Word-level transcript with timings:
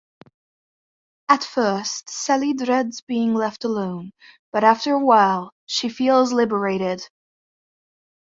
At 1.29 1.43
first, 1.43 2.09
Sally 2.09 2.53
dreads 2.53 3.01
being 3.01 3.35
left 3.35 3.63
alone, 3.65 4.13
but 4.51 4.63
after 4.63 4.95
a 4.95 4.99
while 4.99 5.51
she 5.67 5.89
feels 5.89 6.33
liberated. 6.33 7.07